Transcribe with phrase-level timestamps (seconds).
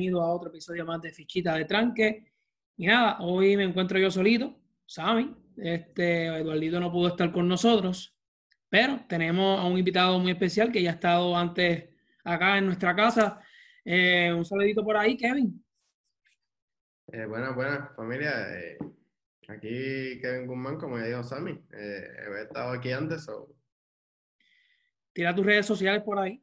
[0.00, 2.32] Bienvenido a otro episodio más de Fichita de Tranque.
[2.78, 5.36] Y nada, hoy me encuentro yo solito, Sammy.
[5.58, 8.16] Este, Eduardito no pudo estar con nosotros,
[8.70, 11.90] pero tenemos a un invitado muy especial que ya ha estado antes
[12.24, 13.42] acá en nuestra casa.
[13.84, 15.62] Eh, un saludito por ahí, Kevin.
[17.08, 18.58] Eh, buenas, buenas, familia.
[18.58, 18.78] Eh,
[19.48, 21.62] aquí Kevin Guzmán, como ya dijo Sammy.
[21.74, 23.24] Eh, he estado aquí antes.
[23.24, 23.54] So...
[25.12, 26.42] Tira tus redes sociales por ahí.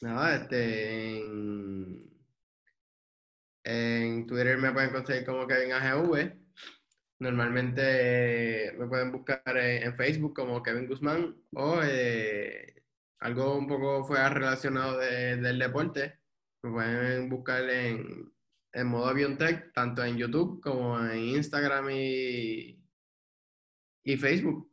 [0.00, 2.11] Nada, este, en,
[3.64, 6.32] en Twitter me pueden conseguir como Kevin AGV.
[7.20, 12.82] Normalmente me pueden buscar en, Facebook como Kevin Guzmán o eh,
[13.20, 16.18] algo un poco fuera relacionado del deporte.
[16.62, 18.32] Me pueden buscar en,
[18.72, 22.82] en modo Aviontech, tanto en YouTube como en Instagram y,
[24.04, 24.68] y Facebook.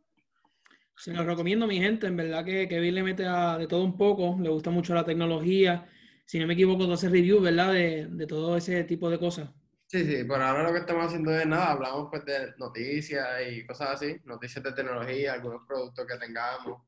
[0.96, 2.08] Se los recomiendo, mi gente.
[2.08, 4.38] En verdad que Kevin le mete a, de todo un poco.
[4.42, 5.88] Le gusta mucho la tecnología.
[6.30, 7.74] Si no me equivoco, tú haces reviews, ¿verdad?
[7.74, 9.50] De, de, todo ese tipo de cosas.
[9.88, 10.24] Sí, sí.
[10.26, 11.72] Por ahora lo que estamos haciendo es nada.
[11.72, 14.16] Hablamos pues de noticias y cosas así.
[14.26, 16.84] Noticias de tecnología, algunos productos que tengamos.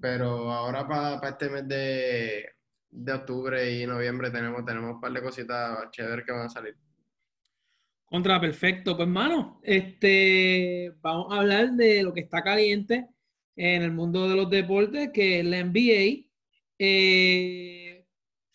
[0.00, 2.46] Pero ahora para, para este mes de,
[2.88, 6.74] de octubre y noviembre tenemos, tenemos un par de cositas chéveres que van a salir.
[8.06, 8.96] Contra, perfecto.
[8.96, 13.10] Pues, hermano, este, vamos a hablar de lo que está caliente
[13.56, 16.30] en el mundo de los deportes, que es la NBA.
[16.78, 17.83] Eh,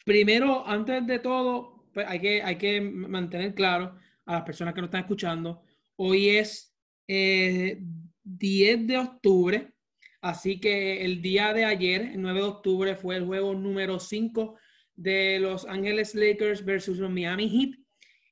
[0.09, 4.81] primero, antes de todo, pues hay, que, hay que mantener claro a las personas que
[4.81, 5.61] nos están escuchando,
[5.97, 6.75] hoy es
[7.07, 7.79] eh,
[8.23, 9.71] 10 de octubre,
[10.19, 14.57] así que el día de ayer, el 9 de octubre, fue el juego número 5
[14.95, 17.79] de Los Ángeles Lakers versus los Miami Heat,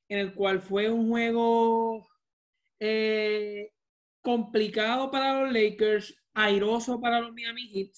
[0.08, 2.08] en el cual fue un juego
[2.80, 3.70] eh,
[4.20, 7.92] complicado para los Lakers, airoso para los Miami Heat,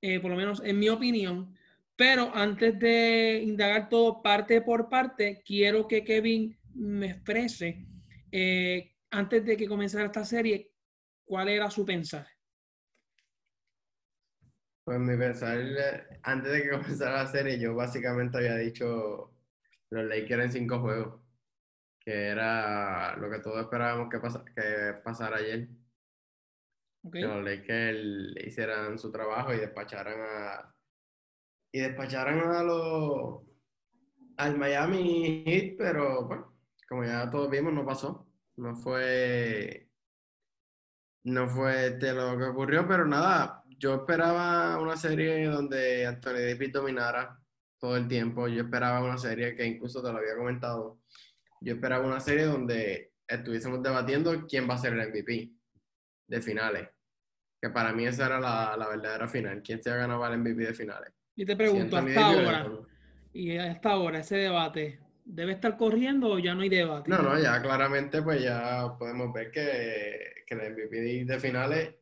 [0.00, 1.54] eh, por lo menos en mi opinión.
[1.96, 7.86] Pero antes de indagar todo parte por parte, quiero que Kevin me exprese,
[8.32, 10.72] eh, antes de que comenzara esta serie,
[11.24, 12.32] cuál era su mensaje.
[14.84, 15.62] Pues mi mensaje,
[16.24, 19.32] antes de que comenzara la serie, yo básicamente había dicho
[19.90, 21.20] los Lakers en cinco juegos,
[22.00, 24.18] que era lo que todos esperábamos que,
[24.54, 25.68] que pasara ayer.
[27.04, 27.22] Okay.
[27.22, 30.73] Que los Lakers hicieran su trabajo y despacharan a
[31.74, 33.42] y despacharan a los
[34.36, 36.56] al Miami Heat, pero bueno,
[36.88, 38.28] como ya todos vimos, no pasó.
[38.56, 39.88] No fue
[41.24, 46.72] no fue de lo que ocurrió, pero nada, yo esperaba una serie donde Anthony Davis
[46.72, 47.40] dominara
[47.80, 48.46] todo el tiempo.
[48.46, 51.00] Yo esperaba una serie que incluso te lo había comentado.
[51.60, 55.52] Yo esperaba una serie donde estuviésemos debatiendo quién va a ser el MVP
[56.28, 56.88] de finales
[57.60, 59.62] que para mí esa era la, la verdadera final.
[59.62, 61.14] ¿Quién se ha ganado el MVP de finales?
[61.36, 62.70] Y te pregunto, hasta ahora,
[63.32, 67.10] y hasta ahora, ese debate, ¿debe estar corriendo o ya no hay debate?
[67.10, 71.94] No, no, ya claramente pues ya podemos ver que, que el MVP de finales,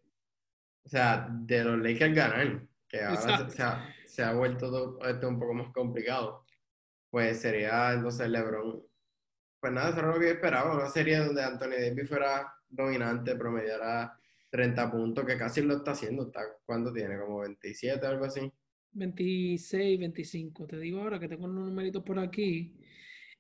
[0.85, 4.99] o sea, de los Lakers ganan, que ahora se, se, ha, se, ha, vuelto todo
[5.09, 6.45] esto un poco más complicado,
[7.09, 8.83] pues sería entonces LeBron.
[9.59, 13.37] Pues nada, eso era lo que yo esperaba, una serie donde Anthony Davis fuera dominante,
[13.37, 14.19] promediara
[14.51, 16.27] 30 puntos, que casi lo está haciendo.
[16.27, 17.19] Está, ¿Cuánto tiene?
[17.19, 18.53] ¿Como 27 algo así?
[18.93, 20.67] 26, 25.
[20.67, 22.75] Te digo ahora que tengo unos numeritos por aquí.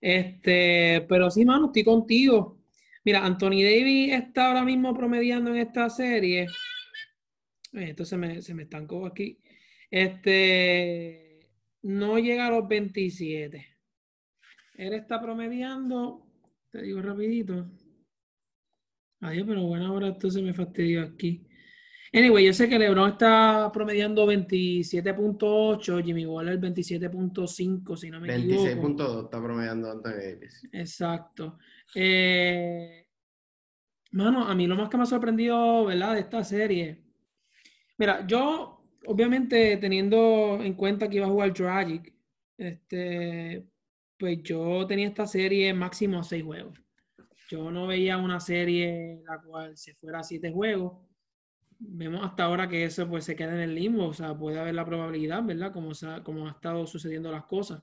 [0.00, 2.60] Este, pero sí, mano, estoy contigo.
[3.04, 6.46] Mira, Anthony Davis está ahora mismo promediando en esta serie.
[7.72, 9.38] Esto se me, se me estancó aquí.
[9.90, 11.48] Este,
[11.82, 13.66] no llega a los 27.
[14.74, 16.26] Él está promediando,
[16.70, 17.70] te digo rapidito,
[19.22, 21.46] Adiós, pero bueno, ahora esto se me fastidió aquí.
[22.14, 28.64] Anyway, yo sé que LeBron está promediando 27.8, Jimmy Waller 27.5, si no me equivoco.
[28.64, 30.68] 26.2 está promediando Anthony Davis.
[30.72, 31.58] Exacto.
[31.94, 33.06] Eh,
[34.10, 36.12] mano, a mí lo más que me ha sorprendido, ¿verdad?
[36.12, 37.02] De esta serie.
[37.96, 42.12] Mira, yo, obviamente, teniendo en cuenta que iba a jugar Tragic,
[42.58, 43.66] este,
[44.18, 46.78] pues yo tenía esta serie máximo a seis juegos.
[47.48, 51.11] Yo no veía una serie en la cual se fuera a siete juegos.
[51.84, 54.74] Vemos hasta ahora que eso pues se queda en el limbo, o sea, puede haber
[54.74, 55.72] la probabilidad, ¿verdad?
[55.72, 57.82] Como, se ha, como ha estado sucediendo las cosas.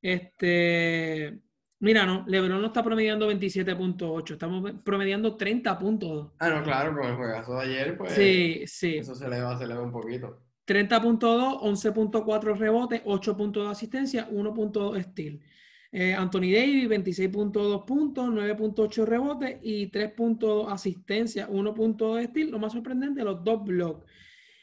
[0.00, 1.40] Este,
[1.78, 6.32] mira, no, LeBron no está promediando 27.8, estamos promediando 30.2.
[6.38, 8.12] Ah, no, claro, con el juegazo de ayer, pues.
[8.12, 8.96] Sí, sí.
[8.96, 10.42] Eso se eleva, se eleva un poquito.
[10.66, 15.40] 30.2, 11.4 rebotes, 8.2 asistencia, 1.2 steal.
[15.92, 22.52] Eh, Anthony Davis, 26.2 puntos, 9.8 rebotes y 3.2 asistencia, 1.2 de estilo.
[22.52, 24.06] Lo más sorprendente, los dos blocks.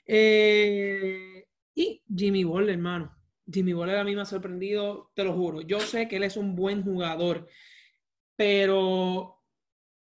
[0.06, 1.46] Eh,
[1.76, 3.16] y Jimmy Ball, hermano.
[3.52, 5.62] Jimmy Butler a mí me ha sorprendido, te lo juro.
[5.62, 7.48] Yo sé que él es un buen jugador,
[8.36, 9.42] pero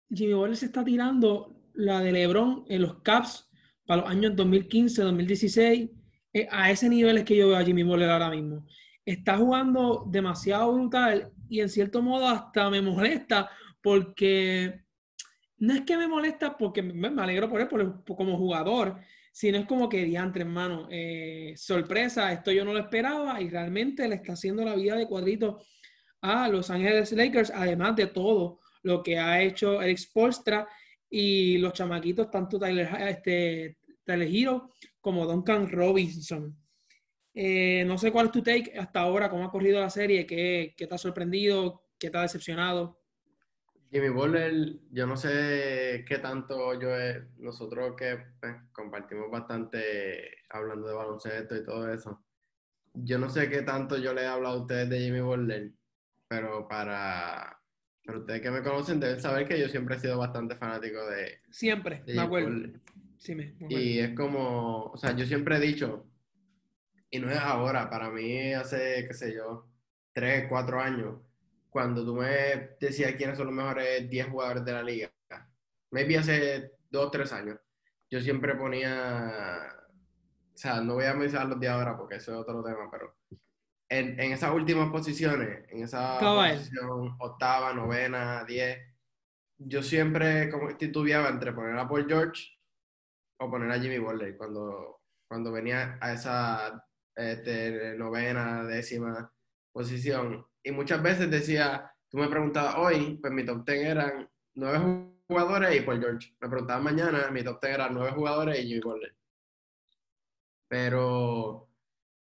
[0.10, 3.50] Jimmy Butler se está tirando la de LeBron en los Caps
[3.86, 5.90] para los años 2015, 2016.
[6.34, 8.66] Eh, a ese nivel es que yo veo a Jimmy Butler ahora mismo.
[9.07, 13.50] Está jugando demasiado brutal y en cierto modo hasta me molesta
[13.81, 14.81] porque
[15.59, 17.69] no es que me molesta porque me, alegro por él
[18.06, 19.00] como jugador,
[19.31, 24.09] sino es como que diantre, hermano, eh, sorpresa, esto yo no lo esperaba y realmente
[24.09, 25.62] le está haciendo la vida de cuadrito
[26.19, 30.68] a Los Ángeles Lakers, además de todo lo que ha hecho Eric Spolstra
[31.09, 34.69] y los chamaquitos, tanto Tyler, este, Tyler Hero
[35.00, 36.57] como Duncan Robinson.
[37.39, 40.74] Eh, no sé cuál es tu take hasta ahora, cómo ha corrido la serie, qué,
[40.75, 43.00] qué te ha sorprendido, qué te ha decepcionado.
[43.92, 46.89] Jimmy Butler, yo no sé qué tanto yo
[47.38, 52.25] nosotros que pues, compartimos bastante hablando de baloncesto y todo eso,
[52.95, 55.74] yo no sé qué tanto yo le he hablado a ustedes de Jimmy Butler,
[56.28, 57.62] pero para,
[58.04, 61.38] pero ustedes que me conocen deben saber que yo siempre he sido bastante fanático de...
[61.51, 62.80] Siempre, me acuerdo.
[63.19, 66.07] Sí, me, Y es como, o sea, yo siempre he dicho,
[67.09, 69.68] y no es ahora, para mí hace, qué sé yo,
[70.13, 71.15] tres, cuatro años,
[71.69, 75.12] cuando tú me decías quiénes son los mejores 10 jugadores de la liga,
[75.92, 77.59] maybe hace 2 o 3 años,
[78.09, 79.68] yo siempre ponía,
[80.54, 83.15] o sea, no voy a mencionar los de ahora porque eso es otro tema, pero
[83.89, 88.80] en, en esas últimas posiciones, en esa posición octava, novena, 10,
[89.59, 92.57] yo siempre como titubeaba entre poner a Paul George
[93.39, 96.83] o poner a Jimmy Butler cuando, cuando venía a esa
[97.18, 99.31] este, novena, décima
[99.72, 105.14] posición y muchas veces decía, tú me preguntabas hoy, pues mi top 10 eran nueve
[105.25, 106.36] jugadores y Paul George.
[106.42, 109.16] Me preguntabas mañana, mi top 10 eran nueve jugadores y Jimmy Butler.
[110.68, 111.69] Pero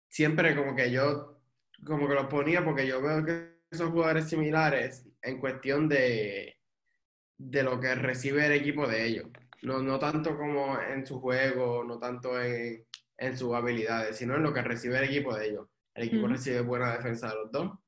[0.09, 1.43] siempre como que yo,
[1.85, 6.57] como que los ponía porque yo veo que son jugadores similares en cuestión de,
[7.37, 9.27] de lo que recibe el equipo de ellos.
[9.63, 12.87] No, no tanto como en su juego, no tanto en,
[13.21, 15.69] en sus habilidades, sino en lo que recibe el equipo de ellos.
[15.95, 17.79] El equipo recibe buena defensa de los dos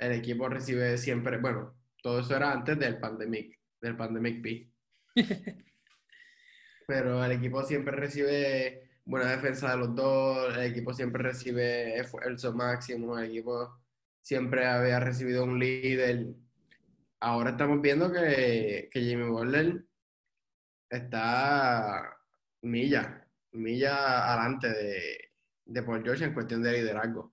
[0.00, 4.72] el equipo recibe siempre, bueno, todo eso era antes del pandemic, del pandemic P.
[6.86, 12.54] Pero el equipo siempre recibe buena defensa de los dos, el equipo siempre recibe esfuerzo
[12.54, 13.78] máximo, el equipo
[14.22, 16.28] siempre había recibido un líder.
[17.20, 19.84] Ahora estamos viendo que, que Jimmy Butler
[20.88, 22.16] está
[22.62, 23.19] milla,
[23.52, 25.30] milla adelante de,
[25.64, 27.32] de Paul George en cuestión de liderazgo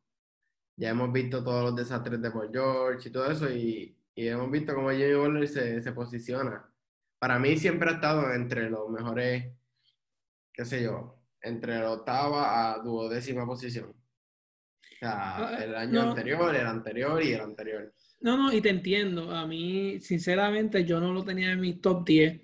[0.78, 4.50] ya hemos visto todos los desastres de Paul George y todo eso, y, y hemos
[4.52, 6.64] visto cómo Jimmy Butler se, se, posiciona.
[7.19, 9.46] Para mí siempre ha estado entre los mejores,
[10.54, 13.90] qué sé yo, entre la octava a duodécima posición.
[13.90, 17.94] O sea, ah, el año anterior, el anterior y el anterior.
[18.21, 19.31] No, no, y te entiendo.
[19.31, 22.42] A mí, sinceramente, yo no lo tenía en mi top 10.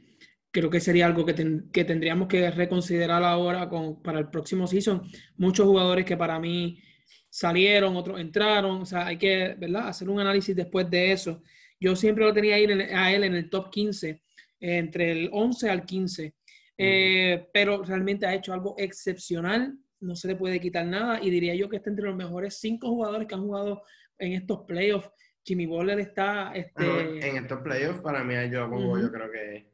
[0.53, 1.33] Creo que sería algo que,
[1.73, 5.01] que tendríamos que reconsiderar ahora con, para el próximo season.
[5.35, 6.79] Muchos jugadores que para mí
[7.27, 9.87] salieron, otros entraron, o sea, hay que, ¿verdad?
[9.87, 11.41] Hacer un análisis después de eso.
[11.79, 14.21] Yo siempre lo tenía ahí a él en el top 15,
[14.59, 16.35] entre el 11 al 15,
[16.77, 21.55] eh, pero realmente ha hecho algo excepcional, no se le puede quitar nada y diría
[21.55, 23.81] yo que está entre los mejores cinco jugadores que han jugado
[24.19, 25.09] en estos playoffs.
[25.43, 26.51] Jimmy Butler está...
[26.53, 27.27] Este...
[27.27, 29.72] en estos playoffs para mí yo creo que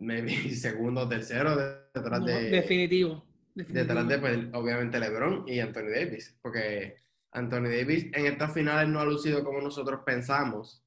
[0.00, 1.56] maybe segundo o tercero
[1.94, 2.50] detrás de...
[2.50, 6.36] Definitivo Detrás de, pues, obviamente, LeBron y Anthony Davis.
[6.40, 6.96] Porque
[7.32, 10.84] Anthony Davis en estas finales no ha lucido como nosotros pensamos,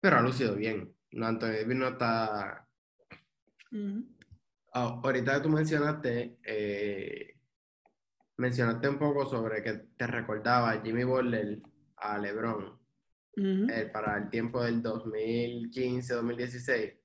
[0.00, 0.92] pero ha lucido bien.
[1.12, 2.66] No, Anthony Davis no está.
[4.72, 7.34] Ah, ahorita que tú mencionaste, eh,
[8.36, 11.60] mencionaste un poco sobre que te recordaba Jimmy Butler
[11.96, 12.78] a LeBron
[13.36, 16.96] eh, para el tiempo del 2015-2016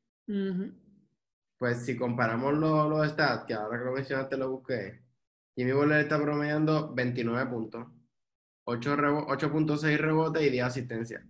[1.58, 5.02] pues si comparamos los, los stats, que ahora que lo mencionaste lo busqué,
[5.56, 7.88] Jimmy Butler está promediando 29 puntos,
[8.66, 11.24] 8.6 rebotes y 10 asistencias.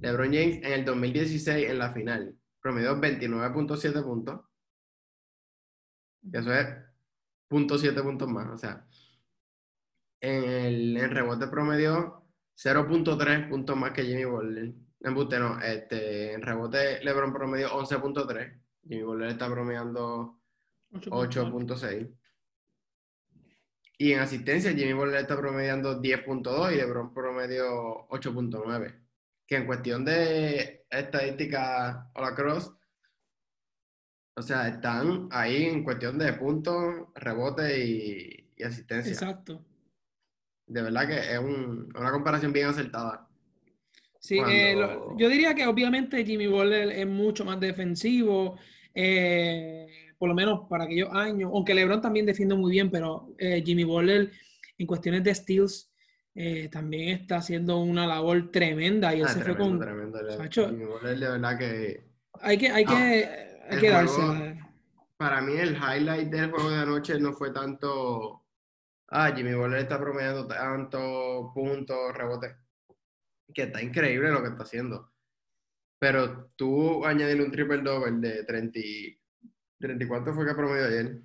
[0.00, 4.40] LeBron James en el 2016 en la final promedió 29.7 puntos.
[6.22, 6.66] Y eso es
[7.50, 8.48] 0.7 puntos más.
[8.48, 8.86] O sea,
[10.20, 12.24] en el en rebote promedió
[12.56, 14.74] 0.3 puntos más que Jimmy Butler.
[15.00, 20.38] En no, este, en rebote LeBron promedió 11.3 Jimmy Butler está promediando
[20.92, 22.14] 8.6.
[23.98, 29.02] Y en asistencia, Jimmy Butler está promediando 10.2 y LeBron promedio 8.9.
[29.46, 32.72] Que en cuestión de estadística o la cross,
[34.36, 39.12] o sea, están ahí en cuestión de puntos, rebote y, asistencia.
[39.12, 39.64] Exacto.
[40.66, 43.28] de verdad que es una comparación bien acertada.
[44.18, 44.76] Sí, eh,
[45.16, 48.58] yo diría que obviamente Jimmy Butler es mucho más defensivo,
[48.96, 49.86] eh,
[50.18, 53.84] por lo menos para aquellos años, aunque LeBron también defiende muy bien, pero eh, Jimmy
[53.84, 54.32] Butler
[54.78, 55.92] en cuestiones de steals
[56.70, 59.80] también está haciendo una labor tremenda y él ah, se fue con...
[59.80, 62.04] Jimmy Butler de verdad que...
[62.42, 62.94] Hay que, hay que,
[63.70, 64.58] hay que darse.
[65.16, 68.46] Para mí el highlight del juego de anoche no fue tanto
[69.08, 72.56] ah, Jimmy Butler está promediando tantos puntos, rebotes,
[73.52, 75.12] que está increíble lo que está haciendo.
[76.06, 78.78] Pero tú añadirle un triple double de 30,
[79.80, 81.20] 30 ¿cuánto fue que promedió ayer?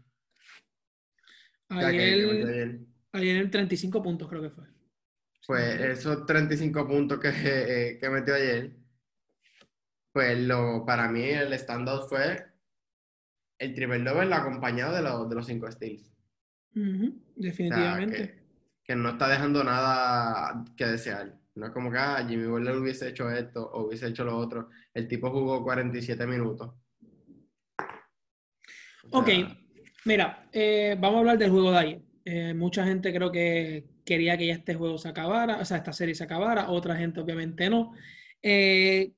[1.69, 2.79] Ayer,
[3.11, 4.65] ayer, en 35 puntos creo que fue.
[5.45, 8.75] Pues esos 35 puntos que, eh, que metió ayer,
[10.11, 12.43] pues lo, para mí el stand-out fue
[13.59, 16.11] el triple double acompañado de, los, de los cinco steals.
[17.35, 18.41] Definitivamente.
[18.83, 21.39] que, no está dejando nada que desear.
[21.55, 24.69] No es como que ah, Jimmy Butler hubiese hecho esto o hubiese hecho lo otro.
[24.93, 26.73] El tipo jugó 47 minutos.
[29.11, 29.29] ok,
[30.05, 32.01] mira, eh, vamos a hablar del juego de ayer.
[32.23, 35.91] Eh, mucha gente creo que quería que ya este juego se acabara, o sea, esta
[35.91, 37.93] serie se acabara, otra gente obviamente no.
[38.41, 39.13] Eh,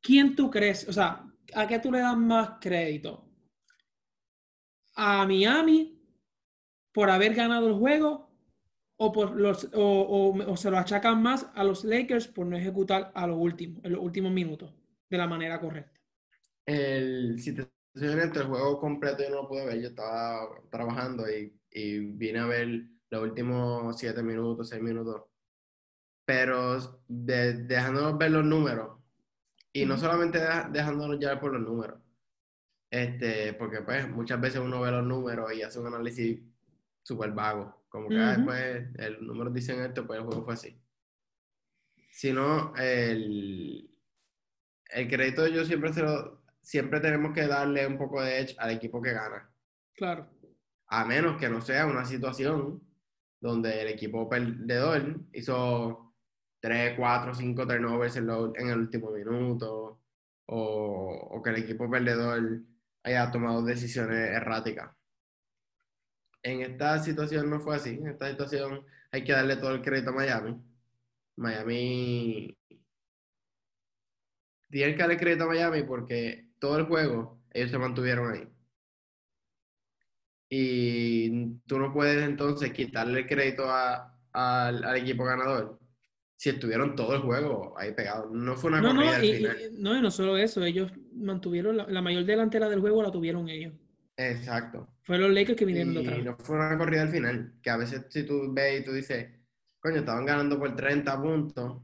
[0.00, 1.24] ¿Quién tú crees, o sea,
[1.54, 3.32] a qué tú le das más crédito?
[4.94, 5.98] a Miami
[6.92, 8.30] por haber ganado el juego
[9.04, 13.26] o, por los, o, se lo achacan más a los Lakers por no ejecutar a
[13.26, 14.72] lo último, en los últimos minutos,
[15.10, 16.00] de la manera correcta.
[16.64, 21.52] El, si te el juego completo yo no lo pude ver, yo estaba trabajando y,
[21.70, 25.24] y vine a ver los últimos siete minutos, seis minutos.
[26.24, 29.00] Pero dejándonos ver los números,
[29.72, 30.38] y no solamente
[30.70, 31.98] dejándonos llevar por los números,
[32.88, 36.40] este, porque pues muchas veces uno ve los números y hace un análisis
[37.02, 37.81] súper vago.
[37.92, 40.80] Como que después ah, el número dicen esto, pues el juego fue así.
[42.10, 43.90] Sino el,
[44.88, 48.70] el crédito yo siempre se lo, siempre tenemos que darle un poco de edge al
[48.70, 49.52] equipo que gana.
[49.94, 50.26] Claro.
[50.86, 52.82] A menos que no sea una situación
[53.38, 56.14] donde el equipo perdedor hizo
[56.60, 60.00] 3, 4, 5 turnovers en, en el último minuto,
[60.46, 62.62] o, o, que el equipo perdedor
[63.02, 64.96] haya tomado decisiones erráticas.
[66.42, 67.90] En esta situación no fue así.
[67.90, 70.60] En esta situación hay que darle todo el crédito a Miami.
[71.36, 72.56] Miami.
[74.70, 78.48] Tiene que darle crédito a Miami porque todo el juego ellos se mantuvieron ahí.
[80.48, 83.64] Y tú no puedes entonces quitarle el crédito
[84.32, 85.82] al equipo ganador
[86.42, 88.28] si estuvieron todo el juego ahí pegados.
[88.32, 89.42] No fue una no, corrida no, y,
[89.78, 93.72] no, y no solo eso, ellos mantuvieron la, mayor delantera del juego la tuvieron ellos.
[94.16, 94.88] Exacto.
[95.02, 98.06] Fueron los Lakers que vinieron y no fue una corrida al final, que a veces
[98.08, 99.28] si tú ves y tú dices,
[99.80, 101.82] coño, estaban ganando por 30 puntos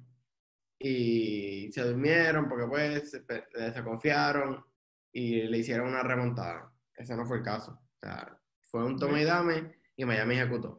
[0.78, 4.64] y se durmieron porque pues se, confiaron
[5.12, 6.72] y le hicieron una remontada.
[6.94, 7.72] Ese no fue el caso.
[7.72, 10.76] O sea, fue un toma y dame y Miami ejecutó.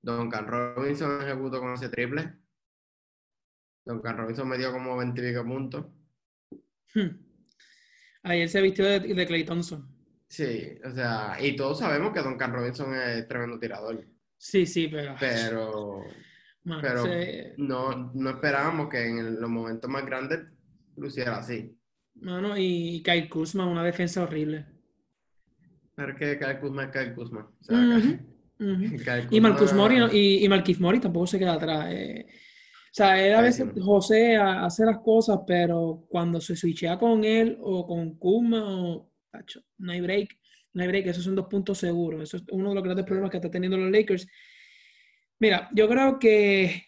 [0.00, 2.42] Duncan Robinson ejecutó con ese triple
[3.84, 5.86] Duncan Robinson me dio como 20 y pico puntos.
[6.94, 7.08] Hmm.
[8.22, 9.91] Ayer se vistió de, de Clay Thompson.
[10.32, 14.02] Sí, o sea, y todos sabemos que Duncan Robinson es tremendo tirador.
[14.38, 15.14] Sí, sí, pero.
[15.20, 16.04] Pero.
[16.80, 17.04] pero
[17.58, 20.40] no, no esperábamos que en los momentos más grandes
[20.96, 21.76] luciera así.
[22.14, 24.64] Mano, y Kyle Kuzma, una defensa horrible.
[25.94, 27.50] Pero que Kyle Kuzma es Kyle Kuzma.
[29.30, 31.88] Y Marcus Mori y, y Marquis Mori tampoco se queda atrás.
[31.90, 32.26] Eh.
[32.28, 37.58] O sea, él a veces, José, hace las cosas, pero cuando se switchea con él
[37.60, 39.11] o con Kuma, o,
[39.78, 40.38] no hay break,
[40.74, 42.22] no hay break, esos son dos puntos seguros.
[42.22, 44.26] Eso es uno de los grandes problemas que está teniendo los Lakers.
[45.38, 46.84] Mira, yo creo que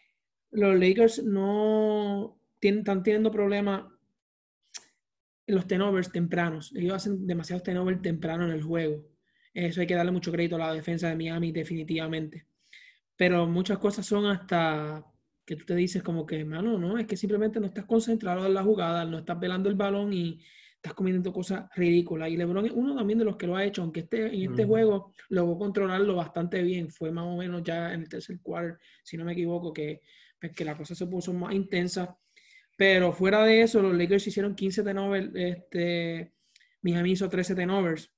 [0.51, 3.85] los Lakers no tienen, están teniendo problemas
[5.47, 6.73] en los tenovers tempranos.
[6.75, 9.05] Ellos hacen demasiados tenovers temprano en el juego.
[9.53, 12.47] Eso hay que darle mucho crédito a la defensa de Miami, definitivamente.
[13.17, 15.05] Pero muchas cosas son hasta
[15.45, 18.55] que tú te dices como que, mano, no, es que simplemente no estás concentrado en
[18.55, 20.41] la jugada, no estás velando el balón y
[20.85, 22.29] estás cometiendo cosas ridículas.
[22.29, 24.67] Y LeBron es uno también de los que lo ha hecho, aunque este, en este
[24.67, 26.91] juego logró controlarlo bastante bien.
[26.91, 30.03] Fue más o menos ya en el tercer quarter, si no me equivoco, que,
[30.39, 32.19] pues, que la cosa se puso más intensa.
[32.77, 36.35] Pero fuera de eso, los Lakers hicieron 15 turnovers, este,
[36.83, 38.13] Miami hizo 13 turnovers,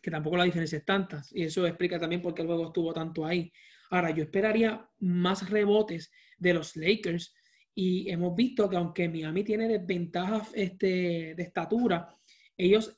[0.00, 1.24] que tampoco la diferencia es tanta.
[1.32, 3.52] Y eso explica también por qué el juego estuvo tanto ahí.
[3.90, 7.34] Ahora, yo esperaría más rebotes de los Lakers.
[7.82, 12.14] Y hemos visto que aunque Miami tiene desventajas este, de estatura,
[12.54, 12.94] ellos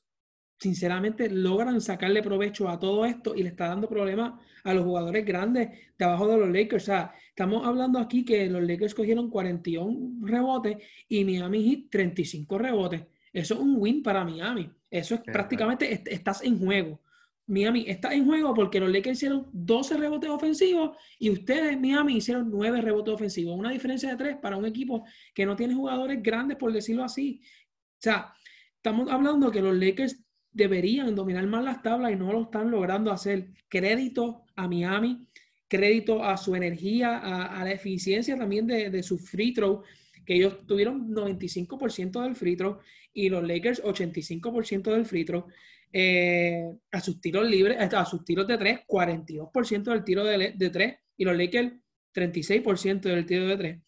[0.59, 5.25] sinceramente logran sacarle provecho a todo esto y le está dando problemas a los jugadores
[5.25, 6.83] grandes de abajo de los Lakers.
[6.83, 12.59] O sea, estamos hablando aquí que los Lakers cogieron 41 rebotes y Miami Heat 35
[12.59, 13.03] rebotes.
[13.33, 14.69] Eso es un win para Miami.
[14.91, 17.01] Eso es prácticamente, estás en juego.
[17.47, 22.51] Miami está en juego porque los Lakers hicieron 12 rebotes ofensivos y ustedes, Miami, hicieron
[22.51, 23.59] 9 rebotes ofensivos.
[23.59, 27.41] Una diferencia de 3 para un equipo que no tiene jugadores grandes, por decirlo así.
[27.43, 28.33] O sea,
[28.77, 33.11] estamos hablando que los Lakers deberían dominar más las tablas y no lo están logrando
[33.11, 33.49] hacer.
[33.69, 35.27] Crédito a Miami,
[35.69, 39.83] crédito a su energía, a, la eficiencia también de, de su free throw,
[40.25, 42.79] que ellos tuvieron 95% del free throw
[43.13, 45.47] y los Lakers 85% del free throw.
[45.93, 50.71] Eh, a sus tiros libres, a sus tiros de 3, 42% del tiro de, de
[50.71, 51.73] 3 y los Lakers
[52.15, 53.81] 36% del tiro de 3.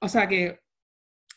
[0.00, 0.60] O sea que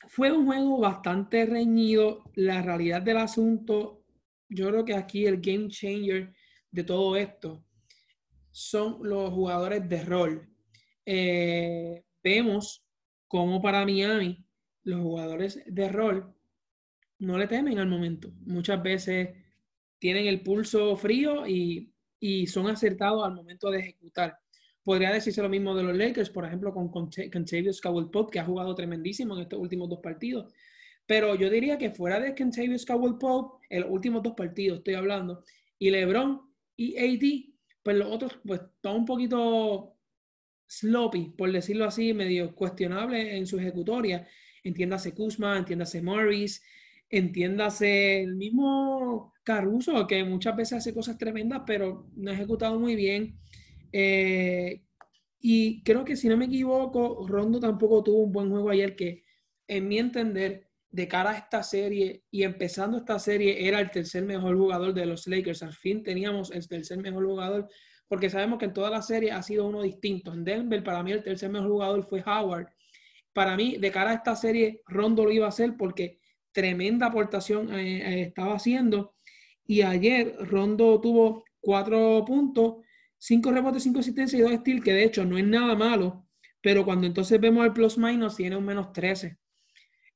[0.07, 2.23] fue un juego bastante reñido.
[2.35, 4.03] La realidad del asunto,
[4.50, 6.33] yo creo que aquí el game changer
[6.71, 7.63] de todo esto
[8.51, 10.50] son los jugadores de rol.
[11.05, 12.83] Eh, vemos
[13.27, 14.43] como para Miami
[14.83, 16.33] los jugadores de rol
[17.19, 18.31] no le temen al momento.
[18.41, 19.29] Muchas veces
[20.03, 21.89] tienen el pulso frío y,
[22.48, 24.38] son acertados al momento de ejecutar.
[24.83, 28.43] Podría decirse lo mismo de los Lakers, por ejemplo, con Contavious Cowell Pop, que ha
[28.43, 30.53] jugado tremendísimo en estos últimos dos partidos.
[31.05, 34.95] Pero yo diría que fuera de Contavious Cowell Pop, en los últimos dos partidos estoy
[34.95, 35.45] hablando,
[35.79, 36.41] y LeBron
[36.75, 39.95] y AD, pues los otros, pues, están un poquito
[40.67, 44.27] sloppy, por decirlo así, medio cuestionable en su ejecutoria.
[44.65, 46.62] Entiéndase Kuzma, entiéndase Morris,
[47.13, 52.95] entiéndase el mismo Caruso, que muchas veces hace cosas tremendas, pero no ha ejecutado muy
[52.95, 53.38] bien.
[53.91, 54.82] Eh,
[55.39, 59.23] y creo que si no me equivoco, Rondo tampoco tuvo un buen juego ayer, que
[59.67, 64.23] en mi entender, de cara a esta serie y empezando esta serie, era el tercer
[64.23, 65.62] mejor jugador de los Lakers.
[65.62, 67.67] Al fin teníamos el tercer mejor jugador,
[68.08, 70.34] porque sabemos que en toda la serie ha sido uno distinto.
[70.34, 72.69] En Denver, para mí, el tercer mejor jugador fue Howard.
[73.34, 76.22] Para mí, de cara a esta serie, Rondo lo iba a hacer porque
[76.54, 79.16] tremenda aportación eh, eh, estaba haciendo.
[79.66, 82.76] Y ayer Rondo tuvo cuatro puntos,
[83.18, 86.28] cinco rebotes, cinco asistencias y dos steals, que de hecho no es nada malo,
[86.62, 89.38] pero cuando entonces vemos el plus minus tiene un menos 13.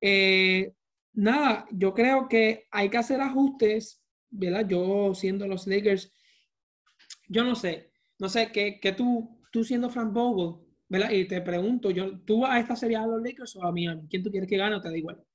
[0.01, 0.73] Eh,
[1.13, 4.67] nada, yo creo que hay que hacer ajustes, ¿verdad?
[4.67, 6.11] Yo siendo los Lakers,
[7.27, 11.11] yo no sé, no sé, que, tú, tú siendo Frank Vogel, ¿verdad?
[11.11, 14.07] Y te pregunto, yo, ¿tú a esta serie a los Lakers o a Miami?
[14.09, 15.26] ¿Quién tú quieres que gane o te da igual?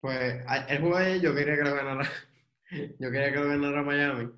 [0.00, 2.08] Pues el juego ayer yo quería que lo ganara.
[2.98, 4.28] Yo quería que lo ganara Miami.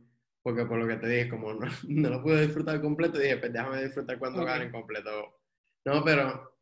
[0.42, 3.52] Porque por lo que te dije, como no, no lo pude disfrutar completo, dije, pues
[3.52, 4.54] déjame disfrutar cuando okay.
[4.54, 5.40] ganen completo.
[5.84, 6.56] No, pero.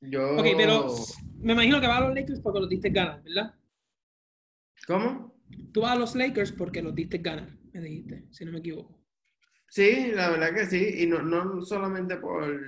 [0.00, 0.36] Yo.
[0.36, 0.94] Ok, pero
[1.38, 3.54] me imagino que va a los Lakers porque los diste ganar, ¿verdad?
[4.86, 5.34] ¿Cómo?
[5.72, 9.04] Tú vas a los Lakers porque los diste ganar, me dijiste, si no me equivoco.
[9.68, 11.02] Sí, la verdad que sí.
[11.02, 12.60] Y no, no solamente por.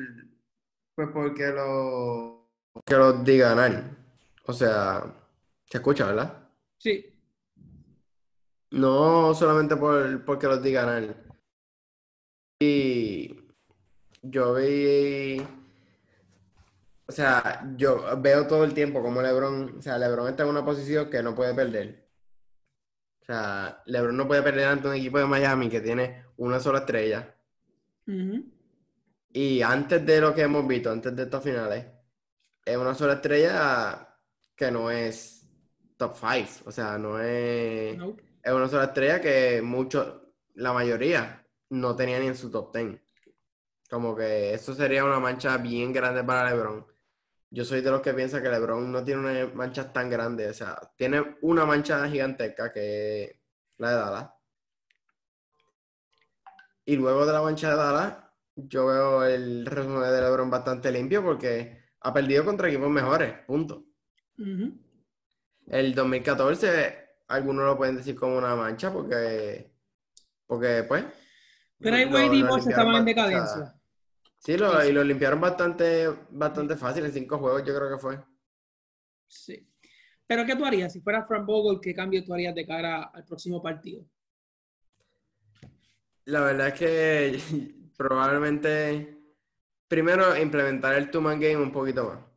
[0.95, 2.51] Pues porque lo.
[2.85, 3.97] Que los di ganar.
[4.47, 5.05] O sea,
[5.69, 6.49] se escucha, ¿verdad?
[6.79, 7.13] Sí.
[8.71, 11.17] No solamente por porque los digan él.
[12.61, 13.41] Y
[14.23, 15.45] yo vi.
[17.09, 19.79] O sea, yo veo todo el tiempo como LeBron.
[19.79, 22.09] O sea, LeBron está en una posición que no puede perder.
[23.23, 26.81] O sea, LeBron no puede perder ante un equipo de Miami que tiene una sola
[26.81, 27.35] estrella.
[29.33, 31.85] Y antes de lo que hemos visto, antes de estos finales,
[32.65, 34.16] es una sola estrella
[34.57, 35.47] que no es
[35.97, 37.97] top 5, o sea, no es...
[38.43, 40.23] Es una sola estrella que muchos,
[40.55, 43.01] la mayoría, no tenía ni en su top 10.
[43.91, 46.87] Como que eso sería una mancha bien grande para LeBron.
[47.51, 50.55] Yo soy de los que piensa que LeBron no tiene una mancha tan grande, o
[50.55, 53.37] sea, tiene una mancha gigantesca que es
[53.79, 54.31] la de Dallas.
[56.85, 58.15] Y luego de la mancha de Dallas,
[58.55, 63.86] yo veo el resumen de LeBron bastante limpio porque ha perdido contra equipos mejores, punto.
[64.39, 69.73] El 2014, algunos lo pueden decir como una mancha porque,
[70.47, 71.05] porque pues...
[71.79, 73.75] Pero hay equipos estaban en decadencia.
[74.39, 78.19] sí, lo, y lo limpiaron bastante, bastante fácil en cinco juegos, yo creo que fue.
[79.29, 79.69] Sí.
[80.27, 80.93] Pero ¿qué tú harías?
[80.93, 84.05] Si fuera Frank Vogel, ¿qué cambio tú harías de cara al próximo partido?
[86.25, 87.41] La verdad es que
[87.97, 89.17] probablemente
[89.87, 92.36] primero implementar el two-man game un poquito más.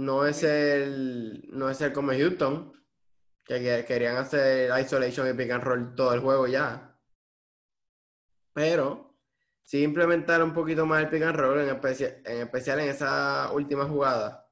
[0.00, 2.72] No es el, no es el como Houston,
[3.44, 6.98] que, querían hacer isolation y pick and roll todo el juego ya.
[8.54, 9.18] Pero
[9.62, 13.52] sí implementar un poquito más el pick and roll, en, especial en, especial en esa
[13.52, 14.48] última jugada.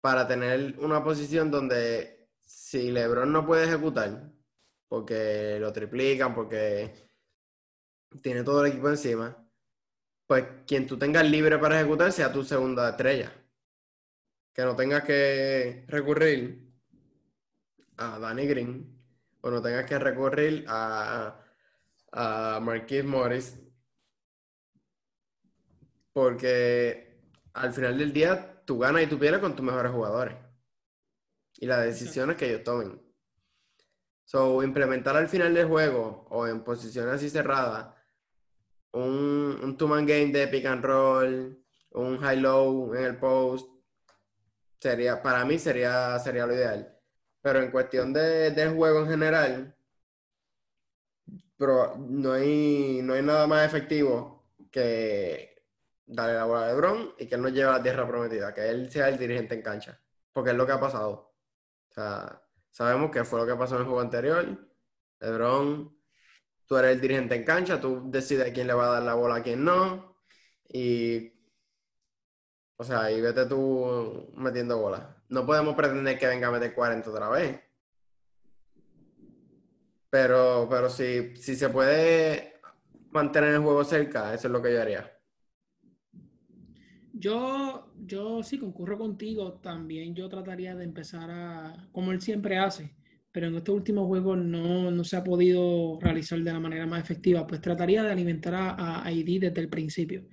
[0.00, 4.32] para tener una posición donde si LeBron no puede ejecutar,
[4.88, 7.10] porque lo triplican, porque
[8.22, 9.36] tiene todo el equipo encima,
[10.26, 13.39] pues quien tú tengas libre para ejecutar sea tu segunda estrella.
[14.52, 16.70] Que no tengas que recurrir
[17.96, 19.00] a Danny Green
[19.40, 21.42] o no tengas que recurrir a,
[22.12, 23.58] a Marquis Morris.
[26.12, 27.22] Porque
[27.54, 30.36] al final del día tú ganas y tú pierdes con tus mejores jugadores.
[31.58, 33.00] Y las decisiones que ellos tomen.
[34.24, 38.00] So, implementar al final del juego o en posiciones así cerradas
[38.92, 41.58] un, un two-man game de pick and roll,
[41.92, 43.68] un high-low en el post,
[44.80, 46.98] sería, para mí sería, sería lo ideal.
[47.42, 49.76] Pero en cuestión de, del juego en general,
[51.56, 55.64] pero no hay, no hay nada más efectivo que
[56.06, 58.68] darle la bola a LeBron y que él nos lleve a la tierra prometida, que
[58.68, 60.00] él sea el dirigente en cancha,
[60.32, 61.34] porque es lo que ha pasado.
[61.90, 64.46] O sea, sabemos que fue lo que pasó en el juego anterior.
[65.20, 66.00] LeBron
[66.70, 69.14] tú eres el dirigente en cancha, tú decides a quién le va a dar la
[69.14, 70.16] bola, a quién no.
[70.68, 71.32] Y.
[72.80, 75.02] O sea, y vete tú metiendo bolas.
[75.28, 77.60] No podemos pretender que venga a meter 40 otra vez.
[80.08, 82.54] Pero, pero si, si se puede
[83.10, 85.12] mantener el juego cerca, eso es lo que yo haría.
[87.12, 89.60] Yo, yo sí concurro contigo.
[89.62, 92.96] También yo trataría de empezar a, como él siempre hace,
[93.30, 97.46] pero en estos últimos juegos no, se ha podido realizar de la manera más efectiva,
[97.46, 100.24] pues trataría de alimentar a ID desde el principio.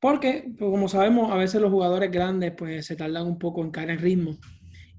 [0.00, 3.70] Porque, pues, como sabemos, a veces los jugadores grandes pues se tardan un poco en
[3.70, 4.38] caer en ritmo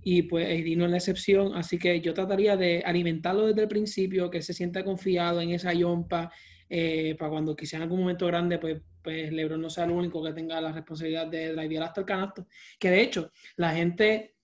[0.03, 3.67] y pues ID no es la excepción, así que yo trataría de alimentarlo desde el
[3.67, 6.31] principio, que se sienta confiado en esa yompa,
[6.69, 10.23] eh, para cuando quizá en algún momento grande pues, pues LeBron no sea el único
[10.23, 12.47] que tenga la responsabilidad de drivear hasta el canasto,
[12.79, 14.35] que de hecho la gente,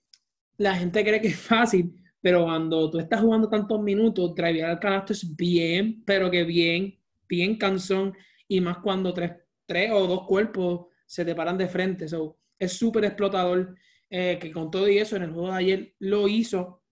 [0.57, 4.79] la gente cree que es fácil, pero cuando tú estás jugando tantos minutos, drivear al
[4.79, 6.97] canasto es bien, pero que bien,
[7.29, 8.13] bien cansón,
[8.47, 9.31] y más cuando tres,
[9.65, 12.07] tres o dos cuerpos se te paran de frente.
[12.07, 13.75] So, es súper explotador,
[14.09, 16.83] eh, que con todo y eso en el juego de ayer lo hizo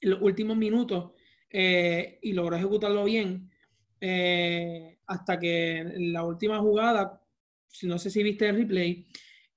[0.00, 1.12] en los últimos minutos
[1.50, 3.50] eh, y logró ejecutarlo bien.
[4.00, 7.20] Eh, hasta que en la última jugada,
[7.82, 9.06] no sé si viste el replay,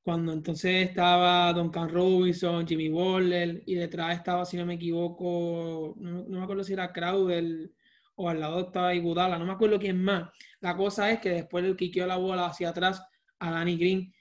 [0.04, 6.24] cuando entonces estaba Duncan Robinson, Jimmy Waller, y detrás estaba, si no me equivoco, no,
[6.28, 7.72] me acuerdo si era Crowder
[8.16, 10.30] o al lado estaba Igudala, no me acuerdo quién más.
[10.60, 13.04] La cosa es que después le quiqueó la bola hacia atrás
[13.40, 14.14] a Danny Green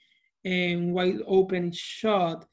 [0.43, 2.47] en wide open shot,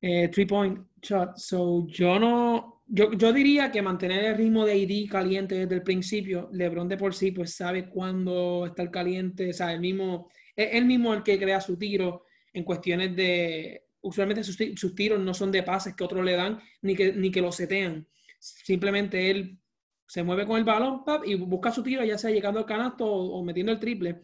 [0.00, 1.36] eh, three point shot.
[1.36, 5.82] So yo no, yo, yo diría que mantener el ritmo de ID caliente desde el
[5.82, 10.30] principio, LeBron de por sí pues sabe cuándo está el caliente, o sea, el mismo,
[10.54, 15.34] es el mismo el que crea su tiro en cuestiones de, usualmente sus, tiros no
[15.34, 18.06] son de pases que otros le dan, ni que, ni que lo setean.
[18.38, 19.58] Simplemente él
[20.06, 23.42] se mueve con el balón y busca su tiro, ya sea llegando al canasto o,
[23.42, 24.22] metiendo el triple.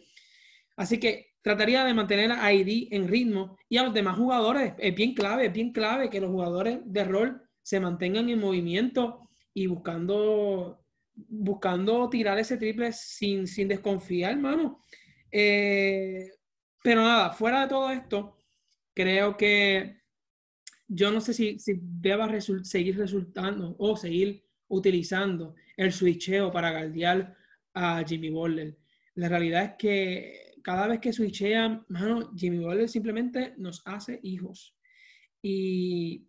[0.77, 4.75] Así que trataría de mantener a ID en ritmo y a los demás jugadores.
[4.79, 9.29] Es bien clave, es bien clave que los jugadores de rol se mantengan en movimiento
[9.53, 14.83] y buscando, buscando tirar ese triple sin, sin desconfiar, hermano.
[15.31, 16.31] Eh,
[16.83, 18.37] pero nada, fuera de todo esto,
[18.95, 20.01] creo que
[20.87, 22.29] yo no sé si, si deba
[22.63, 27.35] seguir resultando o seguir utilizando el switcheo para guardiar
[27.75, 28.77] a Jimmy Butler.
[29.15, 34.77] La realidad es que cada vez que switchean, mano, Jimmy Butler simplemente nos hace hijos.
[35.43, 36.27] Y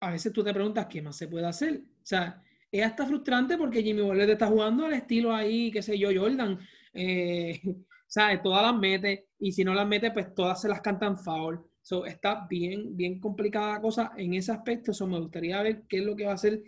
[0.00, 1.82] a veces tú te preguntas qué más se puede hacer.
[2.02, 5.98] O sea, es hasta frustrante porque Jimmy Butler está jugando al estilo ahí, qué sé
[5.98, 6.58] yo, Jordan.
[6.92, 7.60] Eh,
[8.06, 8.42] ¿sabes?
[8.42, 11.60] Todas las mete y si no las mete, pues todas se las cantan foul.
[11.80, 14.92] So, está bien, bien complicada la cosa en ese aspecto.
[14.92, 16.62] So, me gustaría ver qué es lo que va a hacer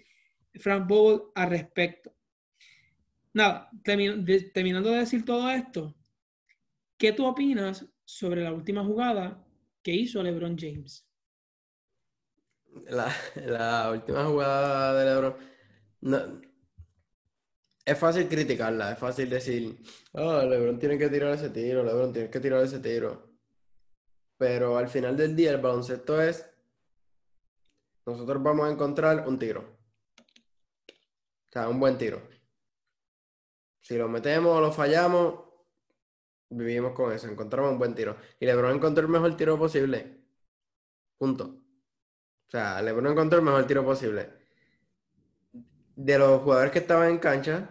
[0.59, 2.13] Frank Vogel al respecto.
[3.33, 5.95] Nada, terminando de decir todo esto,
[6.97, 9.47] ¿qué tú opinas sobre la última jugada
[9.83, 11.07] que hizo LeBron James?
[12.89, 15.37] La, la última jugada de LeBron.
[16.03, 16.41] No,
[17.85, 19.81] es fácil criticarla, es fácil decir,
[20.13, 23.31] oh, LeBron tiene que tirar ese tiro, LeBron tiene que tirar ese tiro.
[24.37, 26.49] Pero al final del día, el baloncesto es,
[28.07, 29.80] nosotros vamos a encontrar un tiro.
[31.51, 32.23] O sea, un buen tiro.
[33.81, 35.41] Si lo metemos o lo fallamos,
[36.49, 38.17] vivimos con eso, encontramos un buen tiro.
[38.39, 40.21] Y LeBron encontró el mejor tiro posible.
[41.19, 41.45] Punto.
[42.47, 44.41] O sea, LeBron encontró el mejor tiro posible
[46.05, 47.69] de los jugadores que estaban en cancha,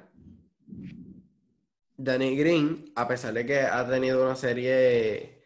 [1.97, 5.41] Danny Green, a pesar de que ha tenido una serie,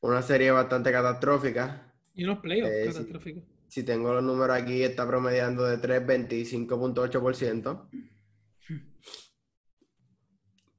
[0.00, 3.44] una serie bastante catastrófica, Y unos playoffs Eh, sí.
[3.68, 7.88] Si tengo los números aquí, está promediando de 3, 25.8%.